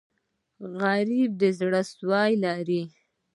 غریب 0.79 1.31
د 1.41 1.43
زړه 1.59 1.81
سوز 1.91 2.13
لري 2.43 2.83